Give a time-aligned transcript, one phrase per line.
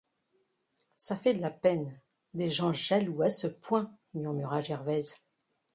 [0.97, 1.95] Ça fait de la peine,
[2.33, 5.19] des gens jaloux à ce point, murmura Gervaise.